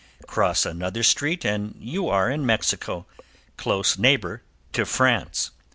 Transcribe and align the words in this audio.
Cross 0.25 0.65
another 0.65 1.03
street 1.03 1.45
and 1.45 1.75
you 1.79 2.09
are 2.09 2.27
in 2.27 2.43
Mexico, 2.43 3.05
close 3.55 3.99
neighbor 3.99 4.41
to 4.73 4.83
France. 4.83 5.51